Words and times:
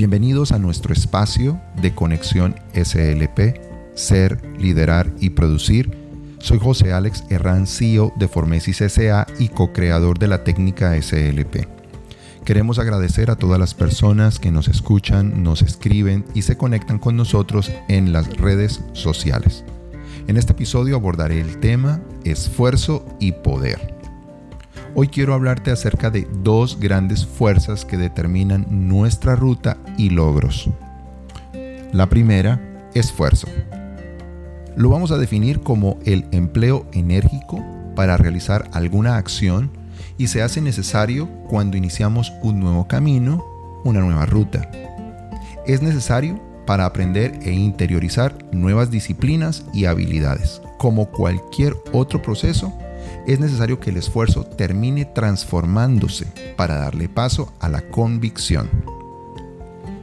Bienvenidos 0.00 0.52
a 0.52 0.58
nuestro 0.58 0.94
espacio 0.94 1.60
de 1.82 1.94
conexión 1.94 2.56
SLP, 2.72 3.60
Ser, 3.94 4.40
Liderar 4.58 5.12
y 5.20 5.28
Producir. 5.28 5.94
Soy 6.38 6.58
José 6.58 6.94
Alex 6.94 7.24
Herrán, 7.28 7.66
CEO 7.66 8.10
de 8.16 8.26
Formesis 8.26 8.78
SA 8.78 9.26
y 9.38 9.48
co-creador 9.48 10.18
de 10.18 10.28
la 10.28 10.42
técnica 10.42 10.94
SLP. 10.94 11.68
Queremos 12.46 12.78
agradecer 12.78 13.30
a 13.30 13.36
todas 13.36 13.60
las 13.60 13.74
personas 13.74 14.38
que 14.38 14.50
nos 14.50 14.68
escuchan, 14.68 15.42
nos 15.42 15.60
escriben 15.60 16.24
y 16.32 16.40
se 16.40 16.56
conectan 16.56 16.98
con 16.98 17.14
nosotros 17.14 17.70
en 17.88 18.10
las 18.14 18.38
redes 18.38 18.80
sociales. 18.94 19.66
En 20.28 20.38
este 20.38 20.52
episodio 20.52 20.96
abordaré 20.96 21.42
el 21.42 21.60
tema 21.60 22.00
esfuerzo 22.24 23.04
y 23.20 23.32
poder. 23.32 23.99
Hoy 24.94 25.06
quiero 25.06 25.34
hablarte 25.34 25.70
acerca 25.70 26.10
de 26.10 26.26
dos 26.42 26.80
grandes 26.80 27.24
fuerzas 27.24 27.84
que 27.84 27.96
determinan 27.96 28.66
nuestra 28.68 29.36
ruta 29.36 29.76
y 29.96 30.10
logros. 30.10 30.68
La 31.92 32.08
primera, 32.08 32.60
esfuerzo. 32.94 33.46
Lo 34.76 34.88
vamos 34.88 35.12
a 35.12 35.18
definir 35.18 35.60
como 35.60 35.98
el 36.04 36.26
empleo 36.32 36.86
enérgico 36.92 37.64
para 37.94 38.16
realizar 38.16 38.68
alguna 38.72 39.16
acción 39.16 39.70
y 40.18 40.26
se 40.26 40.42
hace 40.42 40.60
necesario 40.60 41.28
cuando 41.48 41.76
iniciamos 41.76 42.32
un 42.42 42.58
nuevo 42.58 42.88
camino, 42.88 43.44
una 43.84 44.00
nueva 44.00 44.26
ruta. 44.26 44.70
Es 45.66 45.82
necesario 45.82 46.40
para 46.66 46.84
aprender 46.84 47.38
e 47.42 47.52
interiorizar 47.52 48.36
nuevas 48.52 48.90
disciplinas 48.90 49.64
y 49.72 49.84
habilidades. 49.84 50.60
Como 50.78 51.10
cualquier 51.10 51.76
otro 51.92 52.22
proceso, 52.22 52.72
es 53.26 53.40
necesario 53.40 53.80
que 53.80 53.90
el 53.90 53.96
esfuerzo 53.96 54.44
termine 54.44 55.04
transformándose 55.04 56.26
para 56.56 56.76
darle 56.76 57.08
paso 57.08 57.52
a 57.60 57.68
la 57.68 57.82
convicción. 57.82 58.68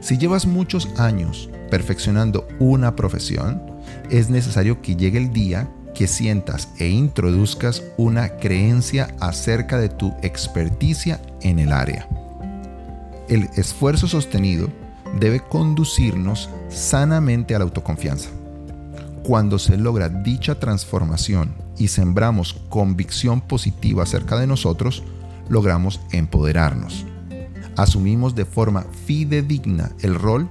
Si 0.00 0.16
llevas 0.16 0.46
muchos 0.46 0.88
años 0.98 1.50
perfeccionando 1.70 2.46
una 2.58 2.96
profesión, 2.96 3.62
es 4.10 4.30
necesario 4.30 4.80
que 4.80 4.96
llegue 4.96 5.18
el 5.18 5.32
día 5.32 5.68
que 5.94 6.06
sientas 6.06 6.68
e 6.78 6.88
introduzcas 6.88 7.82
una 7.96 8.36
creencia 8.36 9.16
acerca 9.20 9.78
de 9.78 9.88
tu 9.88 10.14
experticia 10.22 11.20
en 11.42 11.58
el 11.58 11.72
área. 11.72 12.08
El 13.28 13.48
esfuerzo 13.56 14.06
sostenido 14.06 14.68
debe 15.18 15.40
conducirnos 15.40 16.48
sanamente 16.68 17.54
a 17.54 17.58
la 17.58 17.64
autoconfianza. 17.64 18.30
Cuando 19.24 19.58
se 19.58 19.76
logra 19.76 20.08
dicha 20.08 20.58
transformación 20.58 21.67
y 21.78 21.88
sembramos 21.88 22.54
convicción 22.68 23.40
positiva 23.40 24.02
acerca 24.02 24.38
de 24.38 24.46
nosotros, 24.46 25.02
logramos 25.48 26.00
empoderarnos. 26.12 27.06
Asumimos 27.76 28.34
de 28.34 28.44
forma 28.44 28.86
fidedigna 29.06 29.92
el 30.00 30.14
rol 30.14 30.50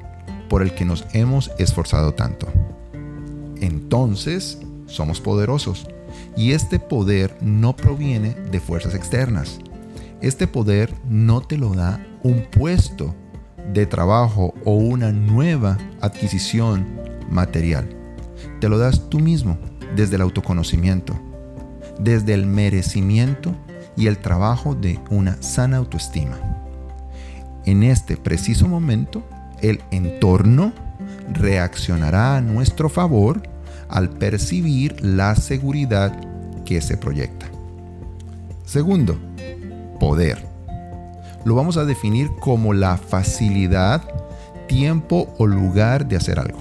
por 0.49 0.61
el 0.61 0.73
que 0.73 0.85
nos 0.85 1.05
hemos 1.13 1.51
esforzado 1.57 2.13
tanto. 2.13 2.47
Entonces, 3.59 4.59
somos 4.85 5.19
poderosos. 5.19 5.87
Y 6.35 6.53
este 6.53 6.79
poder 6.79 7.37
no 7.41 7.75
proviene 7.75 8.29
de 8.51 8.59
fuerzas 8.59 8.95
externas. 8.95 9.59
Este 10.21 10.47
poder 10.47 10.93
no 11.07 11.41
te 11.41 11.57
lo 11.57 11.73
da 11.73 12.05
un 12.23 12.43
puesto 12.49 13.13
de 13.73 13.85
trabajo 13.85 14.53
o 14.63 14.75
una 14.75 15.11
nueva 15.11 15.77
adquisición 16.01 16.87
material. 17.29 17.89
Te 18.59 18.69
lo 18.69 18.77
das 18.77 19.09
tú 19.09 19.19
mismo 19.19 19.57
desde 19.95 20.15
el 20.15 20.21
autoconocimiento, 20.21 21.13
desde 21.99 22.33
el 22.33 22.45
merecimiento 22.45 23.55
y 23.95 24.07
el 24.07 24.17
trabajo 24.17 24.75
de 24.75 24.99
una 25.09 25.41
sana 25.41 25.77
autoestima. 25.77 26.37
En 27.65 27.83
este 27.83 28.15
preciso 28.15 28.67
momento, 28.67 29.23
el 29.61 29.81
entorno 29.91 30.71
reaccionará 31.33 32.37
a 32.37 32.41
nuestro 32.41 32.89
favor 32.89 33.41
al 33.89 34.09
percibir 34.09 35.03
la 35.03 35.35
seguridad 35.35 36.13
que 36.63 36.81
se 36.81 36.97
proyecta. 36.97 37.47
Segundo, 38.65 39.17
poder. 39.99 40.45
Lo 41.45 41.55
vamos 41.55 41.77
a 41.77 41.85
definir 41.85 42.29
como 42.39 42.73
la 42.73 42.97
facilidad, 42.97 44.01
tiempo 44.67 45.33
o 45.37 45.47
lugar 45.47 46.07
de 46.07 46.17
hacer 46.17 46.39
algo. 46.39 46.59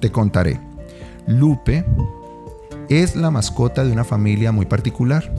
Te 0.00 0.10
contaré. 0.10 0.71
Lupe 1.26 1.84
es 2.88 3.16
la 3.16 3.30
mascota 3.30 3.84
de 3.84 3.92
una 3.92 4.04
familia 4.04 4.52
muy 4.52 4.66
particular, 4.66 5.32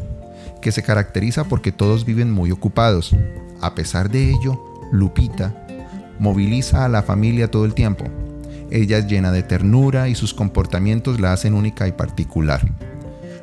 que 0.61 0.71
se 0.71 0.83
caracteriza 0.83 1.43
porque 1.43 1.71
todos 1.71 2.05
viven 2.05 2.31
muy 2.31 2.51
ocupados. 2.51 3.15
A 3.61 3.75
pesar 3.75 4.09
de 4.09 4.29
ello, 4.29 4.63
Lupita 4.91 5.53
moviliza 6.19 6.85
a 6.85 6.89
la 6.89 7.03
familia 7.03 7.51
todo 7.51 7.65
el 7.65 7.73
tiempo. 7.73 8.05
Ella 8.71 8.97
es 8.97 9.07
llena 9.07 9.31
de 9.31 9.43
ternura 9.43 10.07
y 10.07 10.15
sus 10.15 10.33
comportamientos 10.33 11.19
la 11.19 11.33
hacen 11.33 11.53
única 11.53 11.87
y 11.87 11.91
particular. 11.91 12.61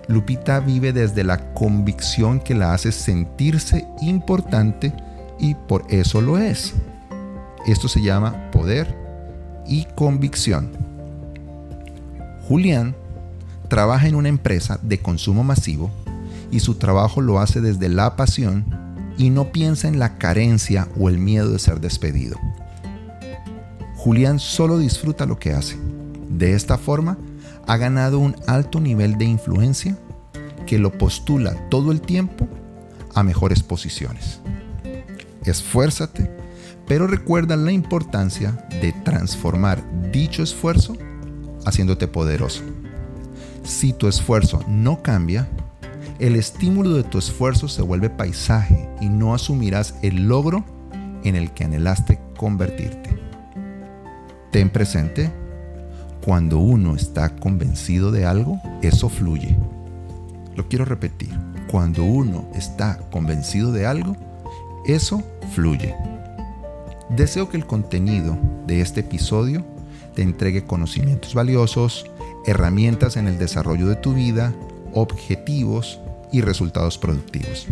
Lupita 0.09 0.61
vive 0.61 0.93
desde 0.93 1.23
la 1.23 1.53
convicción 1.55 2.41
que 2.41 2.55
la 2.55 2.75
hace 2.75 2.91
sentirse 2.91 3.87
importante 4.01 4.93
y 5.39 5.55
por 5.55 5.85
eso 5.89 6.21
lo 6.21 6.39
es. 6.39 6.75
Esto 7.67 7.87
se 7.87 8.03
llama 8.03 8.51
poder 8.51 8.97
y 9.67 9.85
convicción. 9.95 10.90
Julián 12.51 12.97
trabaja 13.69 14.09
en 14.09 14.17
una 14.17 14.29
empresa 14.29 14.81
de 14.83 14.99
consumo 14.99 15.45
masivo 15.45 15.89
y 16.51 16.59
su 16.59 16.75
trabajo 16.75 17.21
lo 17.21 17.39
hace 17.39 17.61
desde 17.61 17.89
la 17.89 18.17
pasión 18.17 18.65
y 19.17 19.31
no 19.31 19.53
piensa 19.53 19.87
en 19.87 20.01
la 20.01 20.19
carencia 20.19 20.89
o 20.99 21.09
el 21.09 21.19
miedo 21.19 21.53
de 21.53 21.61
ser 21.61 21.81
despedido. 21.81 22.37
Julián 23.95 24.41
solo 24.41 24.79
disfruta 24.79 25.27
lo 25.27 25.39
que 25.39 25.53
hace. 25.53 25.79
De 26.29 26.55
esta 26.55 26.77
forma, 26.77 27.19
ha 27.69 27.77
ganado 27.77 28.19
un 28.19 28.35
alto 28.49 28.81
nivel 28.81 29.17
de 29.17 29.27
influencia 29.27 29.97
que 30.67 30.81
lo 30.81 30.91
postula 30.91 31.55
todo 31.69 31.93
el 31.93 32.01
tiempo 32.01 32.49
a 33.15 33.23
mejores 33.23 33.63
posiciones. 33.63 34.41
Esfuérzate, 35.45 36.29
pero 36.89 37.07
recuerda 37.07 37.55
la 37.55 37.71
importancia 37.71 38.67
de 38.81 38.93
transformar 39.05 39.85
dicho 40.11 40.43
esfuerzo 40.43 40.97
haciéndote 41.65 42.09
poderoso. 42.09 42.63
Si 43.65 43.93
tu 43.93 44.09
esfuerzo 44.09 44.65
no 44.69 45.03
cambia, 45.03 45.49
el 46.19 46.37
estímulo 46.37 46.95
de 46.95 47.03
tu 47.03 47.19
esfuerzo 47.19 47.69
se 47.69 47.83
vuelve 47.83 48.11
paisaje 48.11 48.89
y 49.01 49.09
no 49.09 49.35
asumirás 49.35 49.95
el 50.03 50.29
logro 50.29 50.65
en 51.25 51.37
el 51.37 51.53
que 51.53 51.65
anhelaste 51.65 52.21
convertirte. 52.37 53.19
Ten 54.51 54.71
presente, 54.71 55.31
cuando 56.25 56.59
uno 56.59 56.97
está 56.97 57.37
convencido 57.37 58.11
de 58.11 58.27
algo, 58.27 58.61
eso 58.83 59.09
fluye. 59.09 59.57
Lo 60.57 60.69
quiero 60.69 60.85
repetir, 60.85 61.31
cuando 61.71 62.05
uno 62.05 62.49
está 62.55 62.99
convencido 63.11 63.73
de 63.73 63.87
algo, 63.87 64.17
eso 64.87 65.23
fluye. 65.55 65.95
Deseo 67.11 67.49
que 67.49 67.57
el 67.57 67.67
contenido 67.67 68.37
de 68.67 68.81
este 68.81 69.01
episodio 69.01 69.65
te 70.15 70.23
entregue 70.23 70.65
conocimientos 70.65 71.35
valiosos, 71.35 72.07
herramientas 72.47 73.17
en 73.17 73.29
el 73.29 73.39
desarrollo 73.39 73.89
de 73.89 73.97
tu 73.97 74.15
vida, 74.15 74.55
objetivos 74.93 76.01
y 76.33 76.41
resultados 76.41 76.99
productivos. 76.99 77.67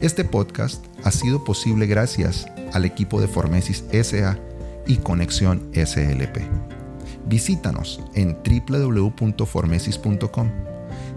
Este 0.00 0.24
podcast 0.24 0.84
ha 1.04 1.10
sido 1.10 1.44
posible 1.44 1.86
gracias 1.86 2.46
al 2.72 2.84
equipo 2.84 3.20
de 3.20 3.26
Formesis 3.26 3.84
SA 3.90 4.38
y 4.86 4.96
Conexión 4.96 5.70
SLP. 5.74 6.38
Visítanos 7.26 8.00
en 8.14 8.38
www.formesis.com. 8.42 10.48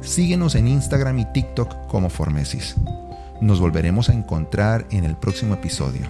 Síguenos 0.01 0.55
en 0.55 0.67
Instagram 0.67 1.19
y 1.19 1.25
TikTok 1.31 1.87
como 1.87 2.09
Formesis. 2.09 2.75
Nos 3.39 3.59
volveremos 3.59 4.09
a 4.09 4.13
encontrar 4.13 4.87
en 4.89 5.05
el 5.05 5.15
próximo 5.15 5.53
episodio. 5.53 6.09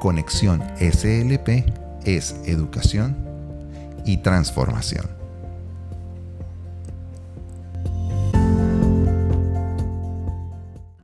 Conexión 0.00 0.62
SLP 0.78 1.64
es 2.04 2.34
educación 2.44 3.23
y 4.04 4.18
transformación. 4.18 5.23